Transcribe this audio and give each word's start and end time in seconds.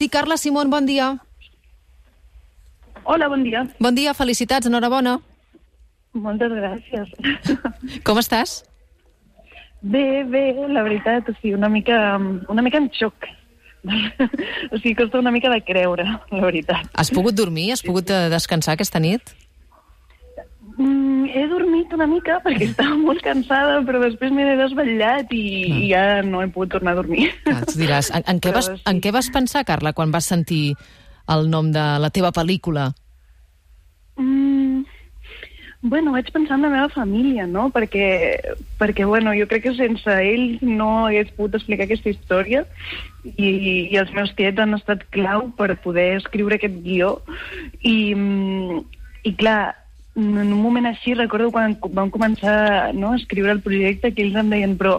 Sí, 0.00 0.08
Carla 0.08 0.36
Simón, 0.36 0.70
bon 0.70 0.86
dia. 0.86 1.18
Hola, 3.02 3.26
bon 3.26 3.42
dia. 3.42 3.66
Bon 3.80 3.96
dia, 3.96 4.12
felicitats, 4.14 4.68
enhorabona. 4.70 5.16
Moltes 6.14 6.54
gràcies. 6.54 7.10
Com 8.06 8.20
estàs? 8.22 8.60
Bé, 9.82 10.22
bé, 10.22 10.44
la 10.70 10.84
veritat, 10.86 11.26
o 11.26 11.34
sigui, 11.40 11.56
una 11.58 11.66
mica, 11.66 11.98
una 12.46 12.62
mica 12.62 12.78
en 12.78 12.86
xoc. 12.94 13.26
o 14.70 14.78
sigui, 14.78 14.94
costa 15.00 15.18
una 15.18 15.34
mica 15.34 15.50
de 15.50 15.64
creure, 15.66 16.06
la 16.06 16.44
veritat. 16.46 16.86
Has 16.94 17.10
pogut 17.10 17.34
dormir? 17.34 17.72
Has 17.74 17.82
pogut 17.82 18.14
eh, 18.14 18.28
descansar 18.30 18.78
aquesta 18.78 19.02
nit? 19.02 19.34
Mm, 20.78 21.24
he 21.34 21.42
dormit 21.50 21.90
una 21.92 22.06
mica 22.06 22.36
perquè 22.44 22.68
estava 22.68 22.94
molt 22.94 23.22
cansada, 23.26 23.80
però 23.86 23.98
després 24.04 24.30
m'he 24.30 24.44
desvetllat 24.60 25.32
i, 25.34 25.42
Ah. 25.66 25.78
i 25.82 25.88
ja 25.90 26.04
no 26.22 26.42
he 26.42 26.48
pogut 26.54 26.70
tornar 26.76 26.94
a 26.94 27.00
dormir. 27.00 27.32
Ah, 27.50 27.64
tu 27.66 27.80
diràs, 27.80 28.12
en, 28.14 28.22
en, 28.30 28.38
què 28.38 28.52
vas, 28.54 28.70
sí. 28.70 28.78
en 28.86 29.00
què 29.02 29.12
vas 29.12 29.30
pensar, 29.34 29.64
Carla, 29.66 29.92
quan 29.92 30.14
vas 30.14 30.30
sentir 30.30 30.76
el 31.28 31.50
nom 31.50 31.72
de 31.74 31.82
la 31.98 32.10
teva 32.14 32.30
pel·lícula? 32.32 32.92
Mm, 34.16 34.84
bueno, 35.82 36.12
vaig 36.14 36.30
pensar 36.32 36.56
en 36.56 36.62
la 36.62 36.70
meva 36.72 36.88
família, 36.94 37.46
no? 37.46 37.68
Perquè, 37.74 38.38
perquè 38.78 39.06
bueno, 39.06 39.34
jo 39.34 39.46
crec 39.50 39.66
que 39.66 39.74
sense 39.74 40.14
ells 40.22 40.62
no 40.62 41.06
hagués 41.08 41.30
pogut 41.36 41.58
explicar 41.58 41.86
aquesta 41.86 42.10
història 42.14 42.64
i, 43.24 43.50
i 43.90 43.98
els 43.98 44.14
meus 44.14 44.30
tiets 44.38 44.62
han 44.62 44.78
estat 44.78 45.04
clau 45.14 45.50
per 45.58 45.74
poder 45.82 46.16
escriure 46.18 46.58
aquest 46.58 46.80
guió 46.86 47.16
i, 47.82 48.14
mm, 48.14 48.80
i 49.26 49.34
clar, 49.38 49.74
en 50.18 50.52
un 50.52 50.60
moment 50.60 50.88
així 50.90 51.14
recordo 51.14 51.50
quan 51.54 51.76
vam 51.94 52.10
començar 52.10 52.92
no, 52.94 53.12
a 53.12 53.18
escriure 53.18 53.52
el 53.54 53.62
projecte 53.64 54.10
que 54.14 54.24
ells 54.26 54.38
em 54.40 54.50
deien 54.52 54.76
però 54.80 54.98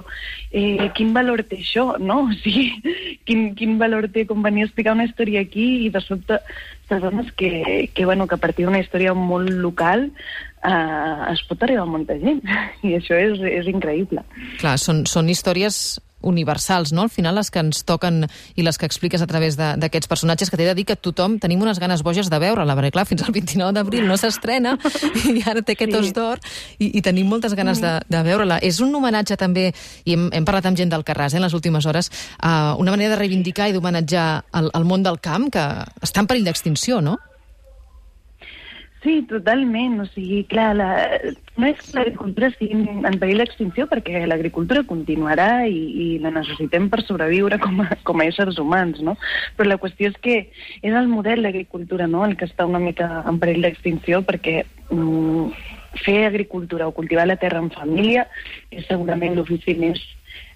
eh, 0.51 0.89
quin 0.95 1.13
valor 1.13 1.43
té 1.43 1.59
això, 1.59 1.85
no? 1.99 2.21
O 2.29 2.37
sigui, 2.41 2.71
quin, 3.27 3.49
quin 3.59 3.77
valor 3.81 4.09
té 4.13 4.25
com 4.29 4.43
venir 4.45 4.65
a 4.65 4.69
explicar 4.69 4.95
una 4.97 5.07
història 5.09 5.43
aquí 5.45 5.67
i 5.85 5.93
de 5.93 6.01
sobte 6.05 6.39
t'adones 6.89 7.31
que, 7.37 7.89
que, 7.93 8.05
bueno, 8.05 8.25
que 8.27 8.35
a 8.39 8.41
partir 8.41 8.65
d'una 8.65 8.81
història 8.81 9.13
molt 9.13 9.51
local 9.61 10.07
eh, 10.09 11.31
es 11.33 11.43
pot 11.49 11.61
arribar 11.63 11.85
a 11.85 11.93
molta 11.93 12.17
gent 12.21 12.41
i 12.87 12.95
això 12.97 13.19
és, 13.19 13.43
és 13.61 13.69
increïble. 13.69 14.25
Clar, 14.63 14.77
són, 14.81 15.05
són 15.09 15.29
històries 15.29 15.99
universals, 16.21 16.91
no? 16.93 17.03
Al 17.03 17.09
final 17.09 17.35
les 17.35 17.49
que 17.51 17.59
ens 17.59 17.83
toquen 17.87 18.25
i 18.55 18.63
les 18.63 18.77
que 18.77 18.85
expliques 18.85 19.21
a 19.21 19.27
través 19.27 19.55
de- 19.57 19.75
d'aquests 19.77 20.07
personatges 20.07 20.49
que 20.49 20.57
t'he 20.57 20.65
de 20.67 20.75
dir 20.75 20.85
que 20.85 20.95
tothom 20.95 21.39
tenim 21.39 21.61
unes 21.61 21.79
ganes 21.79 22.03
boges 22.03 22.29
de 22.29 22.39
veure-la, 22.39 22.75
perquè 22.75 22.91
clar, 22.91 23.05
fins 23.07 23.23
al 23.23 23.31
29 23.33 23.73
d'abril 23.73 24.07
no 24.07 24.17
s'estrena 24.17 24.77
i 25.33 25.43
ara 25.45 25.61
té 25.61 25.73
aquest 25.77 25.89
Sí. 25.91 25.97
os 25.99 26.13
d'or 26.13 26.39
i, 26.79 26.97
i 26.97 27.01
tenim 27.01 27.27
moltes 27.27 27.53
ganes 27.55 27.79
de, 27.81 27.99
de 28.07 28.23
veure-la. 28.23 28.59
És 28.61 28.79
un 28.79 28.93
homenatge 28.95 29.37
també, 29.37 29.71
i 30.05 30.13
hem, 30.13 30.29
hem 30.33 30.45
parlat 30.45 30.65
amb 30.69 30.77
gent 30.77 30.89
del 30.91 31.03
Carràs 31.07 31.33
eh, 31.33 31.37
en 31.39 31.43
les 31.47 31.53
últimes 31.53 31.85
hores, 31.85 32.11
uh, 32.43 32.75
una 32.77 32.91
manera 32.91 33.15
de 33.15 33.19
reivindicar 33.21 33.69
i 33.69 33.73
d'homenatjar 33.73 34.43
el, 34.59 34.69
el 34.73 34.85
món 34.85 35.03
del 35.03 35.19
camp 35.19 35.49
que 35.53 35.63
està 36.03 36.19
en 36.21 36.27
perill 36.27 36.45
d'extinció, 36.45 37.01
no? 37.01 37.17
Sí, 39.03 39.21
totalment. 39.29 40.01
O 40.03 40.05
sigui, 40.11 40.41
clar, 40.51 40.73
la, 40.75 40.89
no 41.55 41.69
és 41.69 41.79
que 41.79 41.95
l'agricultura 41.95 42.49
estigui 42.51 42.97
en 43.07 43.15
perill 43.21 43.39
d'extinció 43.39 43.87
perquè 43.87 44.25
l'agricultura 44.27 44.83
continuarà 44.89 45.63
i, 45.71 45.79
i 46.03 46.07
la 46.23 46.33
necessitem 46.35 46.89
per 46.91 47.05
sobreviure 47.07 47.61
com 47.63 47.79
a, 47.85 47.87
com 48.07 48.19
a 48.19 48.27
éssers 48.27 48.59
humans, 48.59 48.99
no? 49.05 49.15
Però 49.55 49.69
la 49.69 49.79
qüestió 49.79 50.11
és 50.11 50.19
que 50.19 50.37
és 50.83 50.91
el 50.91 51.07
model 51.07 51.47
d'agricultura 51.47 52.09
no? 52.11 52.25
el 52.27 52.35
que 52.35 52.49
està 52.49 52.67
una 52.67 52.83
mica 52.83 53.23
en 53.29 53.39
perill 53.39 53.63
d'extinció 53.63 54.19
perquè 54.27 54.65
mm, 54.91 55.47
fer 56.03 56.25
agricultura 56.27 56.87
o 56.89 56.95
cultivar 56.95 57.27
la 57.29 57.39
terra 57.39 57.63
en 57.63 57.71
família 57.71 58.27
és 58.69 58.83
segurament 58.91 59.37
l'ofici 59.37 59.79
més 59.79 60.03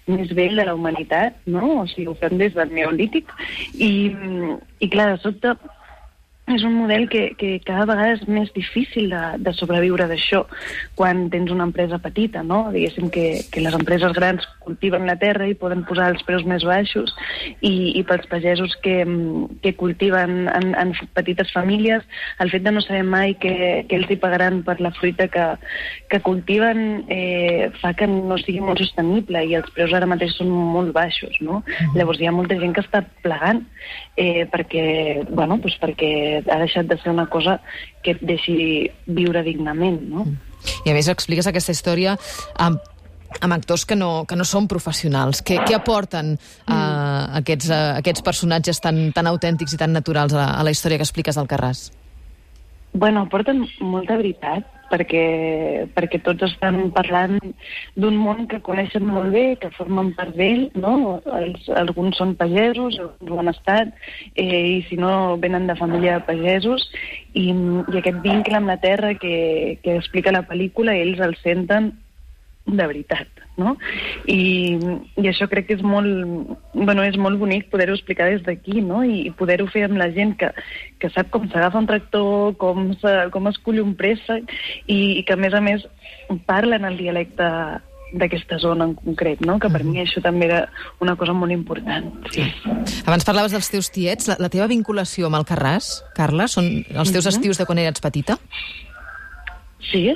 més 0.06 0.28
vell 0.36 0.58
de 0.58 0.66
la 0.68 0.74
humanitat, 0.76 1.38
no? 1.48 1.80
O 1.80 1.86
sigui, 1.88 2.10
ho 2.10 2.14
fem 2.20 2.36
des 2.36 2.52
del 2.52 2.72
neolític 2.76 3.30
i, 3.72 4.12
mm, 4.12 4.58
i 4.84 4.88
clar, 4.92 5.14
de 5.14 5.22
sobte 5.22 5.54
és 6.46 6.62
un 6.62 6.74
model 6.76 7.08
que, 7.08 7.30
que 7.40 7.56
cada 7.64 7.86
vegada 7.88 8.18
és 8.18 8.24
més 8.28 8.50
difícil 8.52 9.08
de, 9.08 9.20
de 9.40 9.52
sobreviure 9.56 10.04
d'això 10.10 10.42
quan 10.94 11.22
tens 11.32 11.48
una 11.50 11.64
empresa 11.64 11.96
petita, 12.04 12.42
no? 12.44 12.66
Diguéssim 12.74 13.08
que, 13.14 13.46
que 13.48 13.62
les 13.64 13.72
empreses 13.72 14.12
grans 14.12 14.44
cultiven 14.60 15.08
la 15.08 15.16
terra 15.16 15.48
i 15.48 15.56
poden 15.56 15.86
posar 15.88 16.10
els 16.12 16.24
preus 16.28 16.44
més 16.44 16.66
baixos 16.68 17.14
i, 17.64 17.94
i 17.96 18.02
pels 18.04 18.28
pagesos 18.28 18.76
que, 18.84 18.98
que 19.64 19.72
cultiven 19.80 20.50
en, 20.52 20.74
en 20.76 20.92
petites 21.16 21.52
famílies, 21.54 22.04
el 22.44 22.52
fet 22.52 22.66
de 22.66 22.74
no 22.76 22.84
saber 22.84 23.06
mai 23.08 23.32
què, 23.40 23.86
què 23.88 24.02
els 24.02 24.12
hi 24.12 24.20
pagaran 24.20 24.60
per 24.68 24.76
la 24.84 24.92
fruita 24.98 25.30
que, 25.32 25.46
que 26.12 26.20
cultiven 26.28 27.06
eh, 27.08 27.70
fa 27.80 27.94
que 27.96 28.10
no 28.10 28.36
sigui 28.42 28.60
molt 28.60 28.84
sostenible 28.84 29.46
i 29.48 29.56
els 29.56 29.72
preus 29.72 29.96
ara 29.96 30.10
mateix 30.10 30.36
són 30.36 30.52
molt 30.52 30.92
baixos, 30.92 31.40
no? 31.40 31.62
Llavors 31.96 32.20
hi 32.20 32.28
ha 32.28 32.36
molta 32.36 32.60
gent 32.60 32.76
que 32.76 32.84
està 32.84 33.00
plegant 33.24 33.64
eh, 34.20 34.44
perquè, 34.52 34.84
bueno, 35.32 35.56
doncs 35.64 35.80
perquè 35.80 36.12
ha 36.42 36.58
deixat 36.62 36.88
de 36.90 36.98
ser 37.02 37.12
una 37.12 37.26
cosa 37.30 37.58
que 38.02 38.16
et 38.16 38.24
deixi 38.24 38.56
viure 39.06 39.44
dignament, 39.46 40.00
no? 40.10 40.26
I 40.84 40.92
a 40.92 40.96
més 40.96 41.10
expliques 41.12 41.46
aquesta 41.46 41.74
història 41.76 42.16
amb 42.56 42.82
amb 43.40 43.52
actors 43.52 43.82
que 43.84 43.96
no, 43.98 44.24
que 44.28 44.36
no 44.38 44.44
són 44.46 44.68
professionals. 44.70 45.40
Què, 45.42 45.58
què 45.66 45.74
aporten 45.74 46.36
uh, 46.36 46.74
aquests, 47.40 47.66
uh, 47.66 47.96
aquests 47.98 48.22
personatges 48.22 48.78
tan, 48.78 49.08
tan 49.16 49.26
autèntics 49.26 49.74
i 49.74 49.80
tan 49.80 49.90
naturals 49.96 50.34
a 50.36 50.38
la, 50.38 50.48
a 50.60 50.62
la 50.66 50.74
història 50.74 51.00
que 51.00 51.06
expliques 51.06 51.34
del 51.34 51.50
Carràs? 51.50 51.88
Bueno, 52.94 53.24
aporten 53.26 53.64
molta 53.82 54.14
veritat, 54.20 54.68
perquè, 54.90 55.24
perquè 55.96 56.20
tots 56.24 56.46
estan 56.46 56.90
parlant 56.96 57.38
d'un 57.96 58.16
món 58.20 58.46
que 58.50 58.62
coneixen 58.64 59.06
molt 59.06 59.32
bé, 59.34 59.44
que 59.60 59.72
formen 59.76 60.12
part 60.18 60.36
d'ell, 60.38 60.68
no? 60.74 61.20
Els, 61.40 61.68
alguns 61.80 62.20
són 62.20 62.36
pagesos, 62.40 62.98
alguns 63.00 63.32
ho 63.32 63.40
han 63.42 63.52
estat, 63.54 63.92
eh, 64.34 64.62
i 64.76 64.78
si 64.88 65.00
no 65.00 65.36
venen 65.42 65.68
de 65.70 65.78
família 65.80 66.18
de 66.18 66.26
pagesos, 66.28 66.86
i, 67.32 67.50
i 67.50 68.00
aquest 68.00 68.22
vincle 68.24 68.60
amb 68.60 68.72
la 68.72 68.80
terra 68.82 69.14
que, 69.18 69.78
que 69.82 69.98
explica 69.98 70.34
la 70.34 70.46
pel·lícula, 70.48 70.94
ells 70.94 71.22
el 71.24 71.36
senten 71.42 71.92
de 72.66 72.86
veritat, 72.88 73.28
no? 73.60 73.74
I, 74.30 74.78
i 75.20 75.26
això 75.28 75.46
crec 75.52 75.68
que 75.68 75.76
és 75.76 75.82
molt, 75.84 76.54
bueno, 76.72 77.04
és 77.04 77.16
molt 77.20 77.38
bonic 77.40 77.68
poder-ho 77.72 77.96
explicar 77.96 78.30
des 78.30 78.44
d'aquí, 78.46 78.80
no? 78.80 79.02
I, 79.04 79.26
i 79.28 79.32
poder-ho 79.36 79.66
fer 79.68 79.84
amb 79.88 80.00
la 80.00 80.08
gent 80.14 80.32
que, 80.40 80.48
que 80.98 81.10
sap 81.12 81.28
com 81.34 81.44
s'agafa 81.52 81.82
un 81.82 81.88
tractor, 81.90 82.54
com, 82.60 82.92
se, 83.02 83.16
com 83.34 83.50
es 83.52 83.60
cull 83.64 83.82
un 83.84 83.92
préssec, 83.98 84.48
i, 84.86 85.18
i 85.20 85.24
que 85.28 85.36
a 85.36 85.40
més 85.40 85.56
a 85.56 85.60
més 85.64 85.84
parlen 86.48 86.88
el 86.88 86.96
dialecte 87.00 87.50
d'aquesta 88.14 88.60
zona 88.62 88.86
en 88.88 88.94
concret, 88.96 89.42
no? 89.44 89.58
Que 89.60 89.68
per 89.72 89.82
mi 89.84 89.98
això 90.00 90.22
també 90.24 90.46
era 90.48 90.62
una 91.02 91.16
cosa 91.20 91.34
molt 91.36 91.52
important. 91.52 92.08
Sí. 92.32 92.46
Abans 93.04 93.26
parlaves 93.26 93.52
dels 93.52 93.68
teus 93.72 93.90
tiets. 93.92 94.30
La, 94.30 94.38
la 94.40 94.50
teva 94.52 94.70
vinculació 94.70 95.28
amb 95.28 95.40
el 95.40 95.46
Carràs, 95.48 95.98
Carla, 96.16 96.48
són 96.48 96.70
els 96.94 97.12
teus 97.12 97.28
estius 97.28 97.60
de 97.60 97.66
quan 97.68 97.82
eres 97.82 98.00
petita? 98.04 98.38
Sí, 99.90 100.14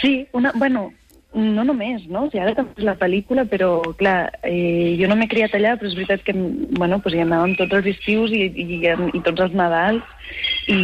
sí, 0.00 0.26
una, 0.32 0.52
bueno, 0.56 0.92
no 1.34 1.64
només, 1.64 2.04
no? 2.12 2.26
O 2.26 2.30
sigui, 2.30 2.42
ara 2.42 2.54
també 2.56 2.76
és 2.76 2.86
la 2.86 2.96
pel·lícula, 3.00 3.44
però, 3.48 3.70
clar, 3.98 4.32
eh, 4.44 4.94
jo 5.00 5.08
no 5.08 5.16
m'he 5.16 5.28
criat 5.30 5.54
allà, 5.56 5.74
però 5.80 5.88
és 5.88 5.96
veritat 5.96 6.24
que, 6.26 6.34
bueno, 6.76 6.98
pues 7.00 7.16
hi 7.16 7.22
anàvem 7.24 7.54
tots 7.56 7.78
els 7.78 7.88
estius 7.94 8.34
i, 8.36 8.44
i, 8.52 8.80
i 8.82 9.22
tots 9.24 9.46
els 9.46 9.56
Nadals, 9.56 10.04
i, 10.68 10.78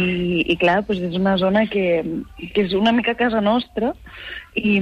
i 0.49 0.57
clar, 0.61 0.81
pues 0.87 1.01
és 1.05 1.17
una 1.19 1.35
zona 1.41 1.65
que, 1.69 2.01
que 2.53 2.65
és 2.65 2.73
una 2.77 2.93
mica 2.95 3.17
casa 3.19 3.41
nostra, 3.45 3.93
i, 4.59 4.75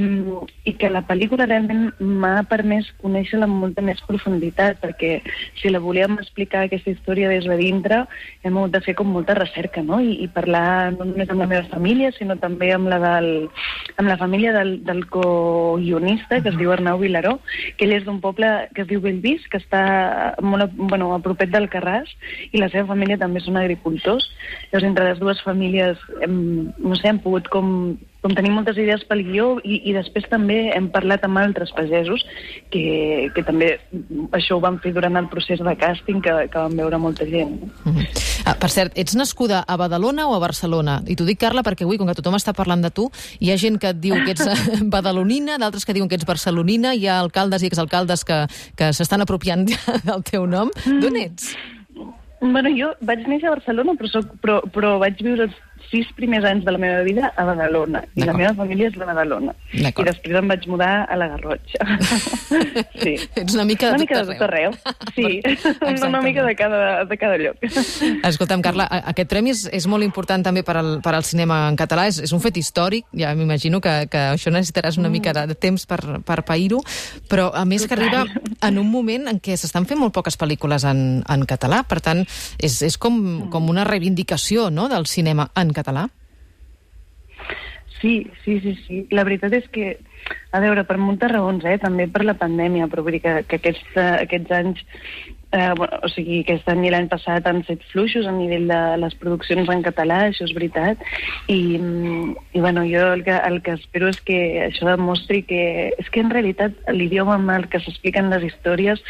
i 0.68 0.74
que 0.80 0.90
la 0.92 1.04
pel·lícula 1.08 1.48
realment 1.48 1.92
m'ha 2.00 2.44
permès 2.50 2.90
conèixer-la 3.02 3.48
amb 3.48 3.62
molta 3.64 3.84
més 3.86 4.02
profunditat, 4.08 4.82
perquè 4.82 5.20
si 5.62 5.72
la 5.72 5.82
volíem 5.84 6.18
explicar 6.18 6.66
aquesta 6.66 6.92
història 6.94 7.30
des 7.32 7.48
de 7.48 7.58
dintre, 7.60 8.04
hem 8.44 8.58
hagut 8.58 8.76
de 8.76 8.82
fer 8.86 8.96
com 8.98 9.12
molta 9.14 9.36
recerca, 9.38 9.84
no? 9.86 10.00
I, 10.02 10.18
i 10.26 10.28
parlar 10.34 10.94
no 10.98 11.06
només 11.06 11.30
amb 11.30 11.44
la 11.44 11.50
meva 11.54 11.68
família, 11.72 12.12
sinó 12.16 12.38
també 12.42 12.72
amb 12.76 12.92
la, 12.92 13.00
del, 13.04 13.32
amb 13.98 14.12
la 14.12 14.18
família 14.20 14.54
del, 14.56 14.78
del 14.88 15.06
co-guionista, 15.14 16.42
que 16.42 16.54
es 16.54 16.60
diu 16.60 16.74
Arnau 16.74 17.00
Vilaró, 17.02 17.38
que 17.78 17.88
ell 17.88 17.96
és 18.00 18.06
d'un 18.08 18.22
poble 18.24 18.52
que 18.76 18.84
es 18.84 18.92
diu 18.92 19.02
Bellvís, 19.04 19.48
que 19.52 19.62
està 19.62 19.84
molt 20.44 20.68
a, 20.68 20.70
bueno, 20.78 21.14
a 21.16 21.22
propet 21.24 21.54
del 21.54 21.70
Carràs, 21.74 22.12
i 22.52 22.62
la 22.62 22.72
seva 22.74 22.90
família 22.94 23.20
també 23.22 23.42
són 23.44 23.60
agricultors. 23.60 24.28
Llavors, 24.72 24.90
entre 24.92 25.10
les 25.12 25.22
dues 25.22 25.42
famílies, 25.46 26.02
hem, 26.22 26.38
no 26.78 26.98
sé, 27.00 27.10
hem 27.12 27.22
pogut 27.24 27.50
com 27.54 27.98
com 28.28 28.36
tenir 28.36 28.52
moltes 28.52 28.78
idees 28.80 29.04
pel 29.08 29.24
guió 29.24 29.48
i, 29.64 29.80
i 29.88 29.94
després 29.96 30.28
també 30.28 30.58
hem 30.76 30.90
parlat 30.92 31.24
amb 31.24 31.40
altres 31.40 31.72
pagesos 31.76 32.26
que, 32.74 33.30
que 33.36 33.44
també 33.48 33.78
això 34.36 34.58
ho 34.58 34.64
van 34.64 34.82
fer 34.84 34.92
durant 34.96 35.16
el 35.20 35.30
procés 35.32 35.64
de 35.64 35.76
càsting 35.80 36.20
que, 36.26 36.36
que 36.52 36.60
van 36.60 36.76
veure 36.76 37.00
molta 37.00 37.26
gent. 37.30 37.56
Mm 37.86 37.94
-hmm. 37.96 38.26
ah, 38.46 38.56
per 38.60 38.70
cert, 38.70 38.92
ets 38.96 39.16
nascuda 39.16 39.64
a 39.68 39.78
Badalona 39.78 40.28
o 40.28 40.36
a 40.36 40.40
Barcelona? 40.40 41.02
I 41.08 41.16
t'ho 41.16 41.26
dic, 41.26 41.40
Carla, 41.40 41.64
perquè 41.64 41.84
avui, 41.84 41.98
com 41.98 42.08
que 42.08 42.20
tothom 42.20 42.36
està 42.36 42.54
parlant 42.54 42.82
de 42.82 42.92
tu, 42.92 43.10
hi 43.40 43.52
ha 43.52 43.58
gent 43.58 43.80
que 43.80 43.90
et 43.90 44.00
diu 44.00 44.16
que 44.26 44.32
ets 44.32 44.46
badalonina, 44.96 45.58
d'altres 45.58 45.86
que 45.86 45.94
diuen 45.94 46.10
que 46.10 46.16
ets 46.16 46.26
barcelonina, 46.26 46.94
hi 46.94 47.08
ha 47.08 47.20
alcaldes 47.20 47.64
i 47.64 47.68
exalcaldes 47.68 48.24
que, 48.24 48.48
que 48.76 48.94
s'estan 48.94 49.22
apropiant 49.22 49.66
del 50.10 50.24
teu 50.24 50.46
nom. 50.46 50.70
Mm. 50.86 51.00
D'on 51.00 51.16
ets? 51.16 51.56
Bueno, 52.40 52.70
jo 52.70 52.92
vaig 53.02 53.26
néixer 53.26 53.48
a 53.50 53.56
Barcelona, 53.56 53.96
però, 53.98 54.10
soc, 54.12 54.26
però, 54.42 54.62
però 54.74 55.00
vaig 55.02 55.18
viure 55.24 55.48
els 55.48 55.56
sis 55.92 56.08
primers 56.18 56.46
anys 56.48 56.66
de 56.66 56.74
la 56.74 56.82
meva 56.82 57.02
vida 57.06 57.32
a 57.36 57.46
Badalona, 57.48 58.04
i 58.16 58.26
la 58.28 58.34
meva 58.38 58.54
família 58.58 58.90
és 58.90 58.98
de 58.98 59.06
Badalona. 59.08 59.54
I 59.74 59.86
després 60.08 60.40
em 60.40 60.52
vaig 60.52 60.68
mudar 60.70 60.92
a 61.08 61.18
la 61.20 61.30
Garrotxa. 61.34 61.86
sí. 63.04 63.16
Ets 63.36 63.56
una 63.56 63.66
mica 63.68 63.92
Una 63.94 63.98
de 63.98 64.04
mica 64.06 64.20
tot 64.22 64.32
de 64.32 64.38
tot 64.38 64.48
arreu. 64.48 64.76
Sí, 65.18 65.42
una 65.46 65.92
Exactament. 65.92 66.24
mica 66.24 66.44
de 66.46 66.56
cada, 66.56 67.06
de 67.06 67.18
cada 67.18 67.38
lloc. 67.38 67.64
Escolta'm, 68.28 68.62
Carla, 68.62 68.86
aquest 69.12 69.30
premi 69.32 69.54
és, 69.54 69.64
és 69.74 69.88
molt 69.90 70.06
important 70.06 70.44
també 70.46 70.62
per 70.68 70.76
al, 70.78 70.92
per 71.02 71.16
al 71.18 71.26
cinema 71.26 71.64
en 71.72 71.78
català, 71.80 72.08
és, 72.12 72.20
és 72.28 72.34
un 72.36 72.42
fet 72.44 72.58
històric, 72.60 73.08
ja 73.18 73.34
m'imagino 73.38 73.82
que, 73.82 73.96
que 74.12 74.22
això 74.36 74.54
necessitaràs 74.54 75.00
una 75.02 75.10
mica 75.10 75.34
de, 75.34 75.48
de 75.50 75.58
temps 75.58 75.88
per, 75.90 76.00
per 76.28 76.42
pair-ho, 76.46 76.84
però 77.32 77.50
a 77.56 77.66
més 77.66 77.88
que 77.88 77.98
arriba 77.98 78.26
en 78.62 78.78
un 78.78 78.92
moment 78.92 79.28
en 79.32 79.42
què 79.44 79.58
s'estan 79.58 79.88
fent 79.90 80.00
molt 80.02 80.14
poques 80.14 80.38
pel·lícules 80.38 80.86
en, 80.88 81.24
en 81.26 81.46
català, 81.50 81.82
per 81.88 82.00
tant, 82.06 82.24
és, 82.62 82.80
és 82.86 82.98
com, 83.02 83.48
com 83.54 83.70
una 83.72 83.88
reivindicació 83.88 84.70
no, 84.74 84.88
del 84.92 85.08
cinema 85.10 85.50
en 85.58 85.67
català. 85.76 86.08
Sí, 88.02 88.30
sí, 88.44 88.60
sí, 88.62 88.76
sí. 88.86 89.00
La 89.10 89.24
veritat 89.26 89.56
és 89.58 89.66
que, 89.74 89.96
a 90.54 90.62
veure, 90.62 90.84
per 90.86 91.00
moltes 91.02 91.32
raons, 91.32 91.66
eh? 91.66 91.80
també 91.82 92.06
per 92.12 92.26
la 92.28 92.38
pandèmia, 92.38 92.86
però 92.92 93.04
vull 93.06 93.18
dir 93.18 93.24
que, 93.24 93.40
que 93.50 93.58
aquests, 93.58 93.90
eh, 93.98 94.12
aquests 94.28 94.54
anys, 94.54 94.84
eh, 95.52 95.72
bueno, 95.80 96.00
o 96.04 96.12
sigui, 96.14 96.44
aquest 96.44 96.70
any 96.70 96.86
i 96.86 96.92
l'any 96.94 97.10
passat 97.10 97.50
han 97.50 97.64
set 97.66 97.82
fluixos 97.90 98.28
a 98.30 98.36
nivell 98.36 98.68
de 98.70 98.82
les 99.02 99.18
produccions 99.18 99.70
en 99.74 99.82
català, 99.86 100.20
això 100.28 100.46
és 100.46 100.54
veritat, 100.54 101.02
i, 101.50 101.60
i 102.54 102.62
bueno, 102.62 102.86
jo 102.86 103.08
el 103.16 103.26
que, 103.26 103.34
el 103.50 103.62
que 103.66 103.78
espero 103.80 104.14
és 104.14 104.22
que 104.30 104.40
això 104.68 104.92
demostri 104.92 105.42
que, 105.50 105.64
és 105.98 106.14
que 106.14 106.22
en 106.22 106.34
realitat 106.34 106.78
l'idioma 106.94 107.40
amb 107.40 107.56
el 107.58 107.70
que 107.72 107.82
s'expliquen 107.82 108.30
les 108.34 108.46
històries 108.52 109.02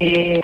eh, 0.00 0.42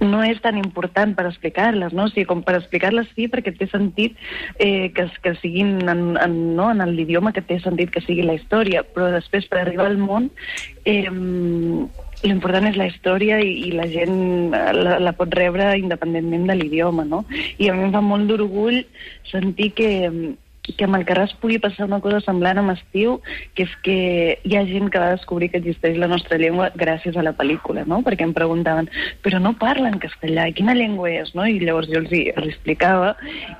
no 0.00 0.22
és 0.24 0.40
tan 0.40 0.56
important 0.58 1.12
per 1.16 1.26
explicar-les, 1.28 1.92
no? 1.92 2.06
O 2.08 2.12
sigui, 2.12 2.26
com 2.28 2.42
per 2.44 2.56
explicar-les 2.58 3.08
sí, 3.14 3.28
perquè 3.28 3.52
té 3.56 3.68
sentit 3.70 4.16
eh, 4.58 4.88
que, 4.96 5.06
que 5.22 5.34
siguin 5.42 5.88
en, 5.88 6.04
en, 6.20 6.36
no? 6.56 6.70
en 6.72 6.84
l'idioma 6.94 7.34
que 7.36 7.44
té 7.44 7.60
sentit 7.60 7.92
que 7.92 8.02
sigui 8.04 8.24
la 8.24 8.38
història, 8.38 8.82
però 8.82 9.10
després 9.12 9.48
per 9.50 9.60
arribar 9.60 9.90
al 9.90 10.00
món 10.00 10.30
eh, 10.88 11.04
l'important 12.24 12.68
és 12.70 12.78
la 12.80 12.88
història 12.88 13.40
i, 13.44 13.52
i 13.68 13.72
la 13.76 13.88
gent 13.92 14.54
eh, 14.56 14.66
la, 14.76 14.98
la 15.04 15.14
pot 15.16 15.32
rebre 15.36 15.72
independentment 15.80 16.48
de 16.48 16.56
l'idioma, 16.56 17.04
no? 17.04 17.24
I 17.58 17.68
a 17.68 17.76
mi 17.76 17.88
em 17.88 17.96
fa 17.96 18.04
molt 18.04 18.30
d'orgull 18.30 18.82
sentir 19.28 19.72
que, 19.76 19.90
que 20.62 20.84
amb 20.84 20.98
el 20.98 21.06
Carràs 21.08 21.32
pugui 21.40 21.58
passar 21.62 21.86
una 21.86 22.00
cosa 22.04 22.20
semblant 22.24 22.60
amb 22.60 22.74
Estiu, 22.74 23.18
que 23.56 23.64
és 23.66 23.72
que 23.84 23.96
hi 24.44 24.56
ha 24.56 24.64
gent 24.68 24.90
que 24.92 25.00
va 25.02 25.14
descobrir 25.14 25.50
que 25.50 25.60
existeix 25.60 25.96
la 25.98 26.08
nostra 26.10 26.38
llengua 26.38 26.70
gràcies 26.78 27.16
a 27.16 27.24
la 27.24 27.32
pel·lícula, 27.36 27.86
no? 27.88 28.00
Perquè 28.06 28.26
em 28.26 28.34
preguntaven, 28.36 28.90
però 29.24 29.40
no 29.42 29.54
parlen 29.58 29.98
castellà, 30.02 30.48
quina 30.56 30.76
llengua 30.76 31.10
és, 31.10 31.32
no? 31.34 31.46
I 31.48 31.58
llavors 31.62 31.90
jo 31.90 32.00
els, 32.02 32.12
hi, 32.12 32.22
els 32.34 32.52
explicava 32.52 33.14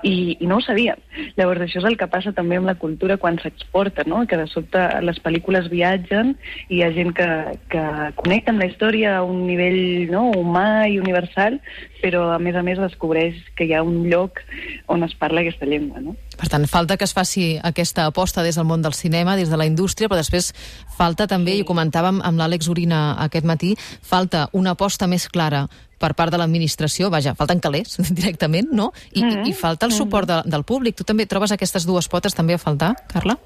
i, 0.07 0.37
i 0.39 0.51
no 0.51 0.61
ho 0.61 0.65
sabien. 0.65 1.01
Llavors 1.41 1.65
això 1.65 1.81
és 1.81 1.89
el 1.89 1.99
que 2.01 2.11
passa 2.11 2.35
també 2.37 2.61
amb 2.61 2.69
la 2.71 2.77
cultura 2.81 3.19
quan 3.21 3.41
s'exporta, 3.41 4.05
no? 4.07 4.27
Que 4.29 4.39
de 4.41 4.47
sobte 4.53 4.85
les 5.05 5.21
pel·lícules 5.25 5.71
viatgen 5.73 6.37
i 6.69 6.81
hi 6.81 6.85
ha 6.85 6.93
gent 6.97 7.15
que, 7.17 7.31
que 7.73 7.87
connecta 8.21 8.55
amb 8.55 8.63
la 8.63 8.71
història 8.71 9.17
a 9.19 9.25
un 9.27 9.47
nivell 9.49 10.11
no? 10.13 10.31
humà 10.37 10.87
i 10.89 11.01
universal, 11.01 11.59
però 12.03 12.31
a 12.35 12.39
més 12.39 12.57
a 12.57 12.63
més 12.67 12.79
descobreix 12.81 13.37
que 13.57 13.65
hi 13.69 13.75
ha 13.77 13.83
un 13.83 14.09
lloc 14.11 14.41
on 14.89 15.05
es 15.05 15.15
parla 15.15 15.41
aquesta 15.45 15.67
llengua, 15.67 16.01
no? 16.01 16.17
Per 16.41 16.49
tant, 16.49 16.65
falta 16.67 16.97
que 16.97 17.05
es 17.05 17.13
faci 17.15 17.59
aquesta 17.63 18.07
aposta 18.09 18.43
des 18.43 18.57
del 18.57 18.65
món 18.65 18.83
del 18.83 18.95
cinema, 18.97 19.37
des 19.37 19.51
de 19.51 19.57
la 19.61 19.67
indústria, 19.69 20.09
però 20.09 20.17
després 20.21 20.53
falta 20.97 21.27
també, 21.29 21.55
i 21.57 21.63
ho 21.63 21.69
comentàvem 21.69 22.21
amb 22.25 22.41
l'Àlex 22.41 22.69
Urina 22.73 23.15
aquest 23.21 23.45
matí, 23.47 23.75
falta 24.03 24.49
una 24.53 24.73
aposta 24.73 25.07
més 25.07 25.29
clara 25.29 25.67
per 26.01 26.15
part 26.17 26.33
de 26.33 26.39
l'administració, 26.41 27.11
vaja, 27.13 27.35
falten 27.37 27.61
calés 27.61 27.99
directament, 28.19 28.71
no? 28.73 28.93
I, 29.13 29.23
Mhm. 29.25 29.47
i 29.47 29.53
falta 29.53 29.85
el 29.87 29.93
suport 29.93 30.27
de, 30.27 30.41
del 30.49 30.65
públic. 30.65 30.97
Tu 30.97 31.05
també 31.05 31.27
trobes 31.27 31.53
aquestes 31.53 31.85
dues 31.85 32.09
potes 32.09 32.35
també 32.35 32.55
a 32.55 32.59
faltar, 32.59 32.95
Carla? 33.13 33.37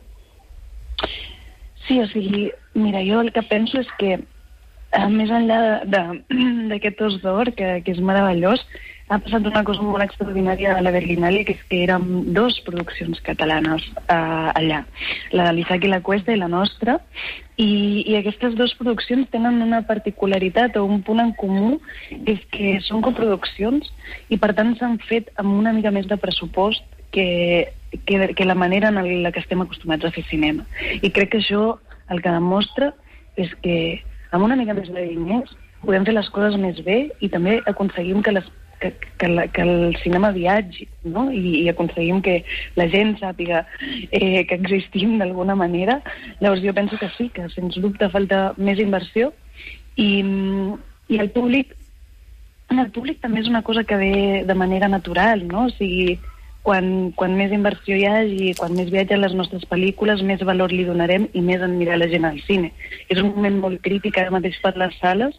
Sí, 1.89 1.99
o 2.01 2.07
sigui, 2.09 2.51
mira, 2.75 3.03
jo 3.05 3.21
el 3.21 3.33
que 3.33 3.43
penso 3.43 3.79
és 3.81 3.89
que 3.99 4.21
eh, 4.95 5.07
més 5.13 5.31
enllà 5.31 5.61
d'aquest 6.71 7.07
os 7.07 7.21
d'or, 7.23 7.53
que, 7.59 7.79
que 7.85 7.95
és 7.95 8.03
meravellós, 8.03 8.63
ha 9.13 9.19
passat 9.21 9.45
una 9.45 9.61
cosa 9.69 9.85
molt 9.85 10.01
extraordinària 10.01 10.79
a 10.79 10.83
la 10.83 10.93
Berlinale, 10.95 11.43
que 11.45 11.53
és 11.59 11.65
que 11.69 11.83
érem 11.85 12.33
dos 12.37 12.57
produccions 12.65 13.21
catalanes 13.27 13.85
eh, 14.09 14.15
allà, 14.17 14.85
la 15.37 15.51
de 15.51 15.57
l'Isaac 15.59 15.85
i 15.85 15.91
la 15.93 16.01
Cuesta 16.01 16.33
i 16.33 16.41
la 16.41 16.49
nostra, 16.49 16.97
i, 17.61 17.69
i 18.09 18.17
aquestes 18.17 18.57
dues 18.57 18.73
produccions 18.79 19.29
tenen 19.31 19.61
una 19.63 19.83
particularitat 19.87 20.79
o 20.81 20.87
un 20.89 21.05
punt 21.05 21.21
en 21.21 21.35
comú, 21.37 21.77
que 22.09 22.39
és 22.39 22.49
que 22.55 22.73
són 22.89 23.05
coproduccions 23.05 23.93
i 24.33 24.41
per 24.41 24.55
tant 24.57 24.73
s'han 24.79 24.97
fet 25.05 25.31
amb 25.37 25.53
una 25.53 25.75
mica 25.77 25.93
més 25.95 26.09
de 26.09 26.19
pressupost 26.19 26.83
que, 27.15 27.75
que, 28.09 28.33
que 28.35 28.49
la 28.49 28.57
manera 28.59 28.89
en 28.89 29.23
la 29.23 29.31
que 29.31 29.45
estem 29.45 29.61
acostumats 29.63 30.09
a 30.09 30.15
fer 30.17 30.25
cinema. 30.33 30.65
I 31.03 31.13
crec 31.13 31.35
que 31.35 31.45
això 31.45 31.77
el 32.11 32.25
que 32.25 32.33
demostra 32.33 32.95
és 33.37 33.53
que 33.63 33.77
amb 34.35 34.45
una 34.49 34.59
mica 34.59 34.75
més 34.75 34.91
de 34.91 35.07
diners 35.15 35.55
podem 35.85 36.05
fer 36.07 36.15
les 36.17 36.29
coses 36.35 36.59
més 36.61 36.81
bé 36.85 36.99
i 37.23 37.31
també 37.31 37.61
aconseguim 37.71 38.23
que 38.25 38.35
les 38.35 38.47
que, 38.81 38.91
que, 39.21 39.29
la, 39.31 39.47
que 39.49 39.63
el 39.63 39.95
cinema 40.03 40.33
viatgi, 40.35 40.89
no? 41.09 41.29
I, 41.33 41.63
i 41.63 41.69
aconseguim 41.71 42.19
que 42.25 42.41
la 42.77 42.89
gent 42.93 43.15
sàpiga 43.21 43.63
eh, 44.11 44.43
que 44.49 44.59
existim 44.59 45.15
d'alguna 45.21 45.55
manera. 45.57 46.01
Llavors 46.41 46.65
jo 46.65 46.75
penso 46.77 46.99
que 47.01 47.09
sí, 47.17 47.31
que 47.33 47.47
sens 47.55 47.79
dubte 47.81 48.11
falta 48.13 48.51
més 48.59 48.83
inversió 48.83 49.31
i, 49.97 50.11
i 51.09 51.23
el 51.23 51.31
públic 51.33 51.73
el 52.75 52.91
públic 52.91 53.21
també 53.23 53.43
és 53.45 53.49
una 53.49 53.63
cosa 53.63 53.85
que 53.87 53.97
ve 53.97 54.15
de 54.49 54.55
manera 54.59 54.89
natural, 54.89 55.45
no? 55.47 55.69
O 55.69 55.75
sigui, 55.77 56.19
quan, 56.65 56.87
quan 57.13 57.35
més 57.37 57.53
inversió 57.53 57.97
hi 57.99 58.07
hagi, 58.09 58.53
quan 58.57 58.73
més 58.77 58.89
viatgen 58.93 59.21
les 59.21 59.35
nostres 59.37 59.67
pel·lícules, 59.69 60.23
més 60.25 60.41
valor 60.49 60.73
li 60.73 60.87
donarem 60.89 61.29
i 61.37 61.43
més 61.45 61.61
en 61.63 61.77
mirar 61.77 61.99
la 62.01 62.09
gent 62.09 62.25
al 62.25 62.41
cine. 62.47 62.73
És 63.13 63.21
un 63.21 63.35
moment 63.35 63.61
molt 63.67 63.83
crític 63.85 64.17
ara 64.19 64.33
mateix 64.33 64.57
per 64.65 64.73
les 64.81 64.97
sales, 65.03 65.37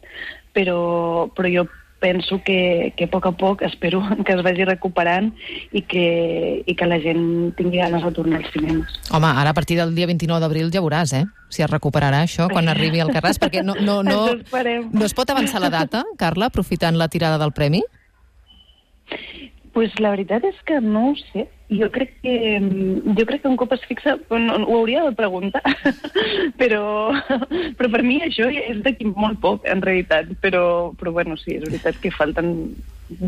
però, 0.54 1.26
però 1.34 1.50
jo 1.50 1.66
penso 2.06 2.42
que, 2.46 2.94
que 2.96 3.08
a 3.08 3.10
poc 3.10 3.26
a 3.26 3.32
poc 3.34 3.64
espero 3.66 4.04
que 4.26 4.36
es 4.36 4.44
vagi 4.46 4.68
recuperant 4.70 5.32
i 5.74 5.82
que, 5.82 6.06
i 6.62 6.78
que 6.78 6.90
la 6.92 7.02
gent 7.02 7.26
tingui 7.58 7.82
ganes 7.82 8.06
de 8.06 8.14
tornar 8.14 8.44
als 8.44 8.54
cinemes. 8.54 9.02
Home, 9.10 9.32
ara 9.32 9.50
a 9.50 9.58
partir 9.58 9.80
del 9.82 9.96
dia 9.98 10.06
29 10.06 10.44
d'abril 10.44 10.70
ja 10.70 10.86
veuràs, 10.86 11.16
eh? 11.18 11.26
Si 11.50 11.66
es 11.66 11.72
recuperarà 11.72 12.22
això 12.22 12.52
quan 12.54 12.70
arribi 12.70 13.02
al 13.02 13.10
Carràs, 13.16 13.42
perquè 13.42 13.66
no, 13.66 13.80
no, 13.82 14.04
no, 14.12 14.22
no 14.38 15.06
es 15.10 15.18
pot 15.18 15.34
avançar 15.34 15.64
la 15.64 15.74
data, 15.74 16.06
Carla, 16.22 16.54
aprofitant 16.54 17.02
la 17.02 17.10
tirada 17.10 17.42
del 17.42 17.56
premi? 17.56 17.82
Pues 19.76 19.92
la 20.00 20.14
veritat 20.16 20.46
és 20.48 20.56
que 20.66 20.80
no 20.82 21.10
ho 21.12 21.16
sé. 21.34 21.50
Jo 21.68 21.90
crec 21.92 22.14
que, 22.24 22.34
jo 23.18 23.26
crec 23.28 23.42
que 23.44 23.50
un 23.50 23.58
cop 23.60 23.74
es 23.76 23.82
fixa... 23.90 24.14
No, 24.32 24.56
ho 24.64 24.78
hauria 24.80 25.02
de 25.04 25.12
preguntar, 25.18 25.62
però, 26.62 27.12
però 27.76 27.90
per 27.92 28.02
mi 28.06 28.20
això 28.24 28.48
és 28.48 28.80
d'aquí 28.86 29.10
molt 29.10 29.42
poc, 29.44 29.66
en 29.68 29.82
realitat. 29.84 30.30
Però, 30.44 30.94
però 30.96 31.12
bueno, 31.18 31.36
sí, 31.42 31.58
és 31.58 31.66
veritat 31.68 31.98
que 32.00 32.14
falten 32.16 32.54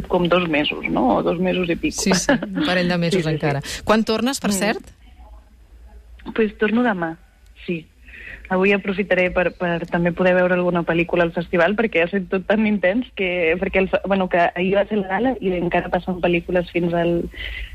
com 0.07 0.29
dos 0.31 0.47
mesos, 0.49 0.85
no? 0.89 1.17
O 1.17 1.23
dos 1.25 1.41
mesos 1.43 1.67
i 1.69 1.75
pico. 1.75 1.99
Sí, 2.05 2.13
sí, 2.15 2.31
un 2.31 2.63
parell 2.63 2.87
de 2.93 2.97
mesos 3.05 3.19
Sí, 3.19 3.25
sí, 3.25 3.29
sí. 3.29 3.35
encara. 3.35 3.61
Quan 3.83 4.05
tornes, 4.07 4.39
per 4.39 4.53
Mm. 4.53 4.61
cert? 4.63 4.93
pues 6.35 6.57
torno 6.59 6.81
demà, 6.83 7.15
sí. 7.65 7.85
Avui 8.49 8.71
aprofitaré 8.71 9.27
per, 9.35 9.49
per 9.59 9.85
també 9.91 10.13
poder 10.15 10.33
veure 10.37 10.55
alguna 10.55 10.83
pel·lícula 10.87 11.25
al 11.27 11.33
festival 11.35 11.75
perquè 11.75 12.03
ha 12.03 12.07
estat 12.07 12.29
tot 12.31 12.45
tan 12.47 12.63
intens 12.69 13.09
que, 13.19 13.55
perquè 13.59 13.81
el, 13.83 13.89
bueno, 14.07 14.29
que 14.31 14.39
ahir 14.47 14.75
va 14.77 14.85
ser 14.87 15.01
la 15.01 15.09
gala 15.11 15.33
i 15.43 15.51
encara 15.57 15.91
passen 15.91 16.21
pel·lícules 16.23 16.69
fins 16.71 16.95
al, 16.95 17.17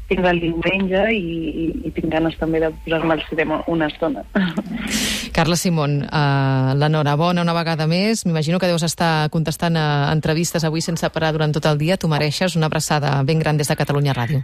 fins 0.09 0.29
al 0.29 0.41
diumenge 0.41 1.03
i, 1.13 1.35
i, 1.65 1.67
i 1.89 1.93
tinc 1.93 2.09
ganes 2.13 2.39
també 2.41 2.63
de 2.63 2.71
posar-me 2.87 3.19
al 3.19 3.25
cinema 3.29 3.61
una 3.69 3.91
estona. 3.93 4.25
Carla 5.37 5.57
Simón, 5.57 6.01
uh, 6.05 6.73
l'enhorabona 6.77 7.45
una 7.45 7.57
vegada 7.57 7.87
més. 7.89 8.27
M'imagino 8.29 8.61
que 8.61 8.69
deus 8.69 8.85
estar 8.89 9.29
contestant 9.33 9.77
a 9.81 9.87
entrevistes 10.13 10.65
avui 10.69 10.85
sense 10.85 11.09
parar 11.13 11.33
durant 11.37 11.53
tot 11.57 11.69
el 11.69 11.81
dia. 11.81 11.97
Tu 11.97 12.09
mereixes 12.09 12.57
una 12.57 12.69
abraçada 12.73 13.15
ben 13.25 13.41
gran 13.41 13.61
des 13.61 13.69
de 13.69 13.77
Catalunya 13.77 14.17
Ràdio. 14.17 14.43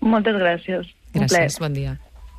Moltes 0.00 0.38
gràcies. 0.38 0.94
Gràcies, 1.14 1.58
bon 1.58 1.74
dia. 1.74 1.96